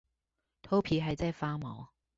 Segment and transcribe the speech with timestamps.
[0.63, 1.89] 頭皮還在發毛